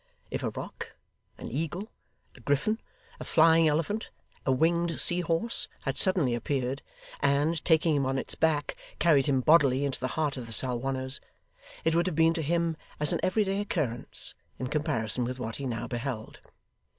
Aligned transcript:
If 0.31 0.41
a 0.41 0.49
roc, 0.49 0.95
an 1.37 1.47
eagle, 1.51 1.91
a 2.35 2.39
griffin, 2.39 2.79
a 3.19 3.23
flying 3.23 3.67
elephant, 3.69 4.09
a 4.47 4.51
winged 4.51 4.99
sea 4.99 5.21
horse, 5.21 5.67
had 5.81 5.95
suddenly 5.95 6.33
appeared, 6.33 6.81
and, 7.19 7.63
taking 7.63 7.95
him 7.97 8.05
on 8.07 8.17
its 8.17 8.33
back, 8.33 8.75
carried 8.97 9.27
him 9.27 9.41
bodily 9.41 9.85
into 9.85 9.99
the 9.99 10.07
heart 10.17 10.37
of 10.37 10.47
the 10.47 10.53
'Salwanners,' 10.53 11.19
it 11.85 11.93
would 11.93 12.07
have 12.07 12.15
been 12.15 12.33
to 12.33 12.41
him 12.41 12.77
as 12.99 13.13
an 13.13 13.19
everyday 13.21 13.59
occurrence, 13.61 14.33
in 14.57 14.69
comparison 14.69 15.23
with 15.23 15.37
what 15.39 15.57
he 15.57 15.67
now 15.67 15.85
beheld. 15.85 16.39